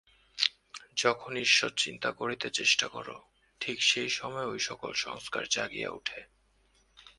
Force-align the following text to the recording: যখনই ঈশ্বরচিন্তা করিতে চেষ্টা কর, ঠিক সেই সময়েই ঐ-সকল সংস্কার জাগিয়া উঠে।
যখনই 0.97 1.41
ঈশ্বরচিন্তা 1.41 2.11
করিতে 2.11 2.49
চেষ্টা 2.49 2.87
কর, 2.87 3.07
ঠিক 3.59 3.83
সেই 3.83 4.09
সময়েই 4.09 4.45
ঐ-সকল 4.45 4.93
সংস্কার 4.93 5.43
জাগিয়া 5.49 5.89
উঠে। 5.89 6.19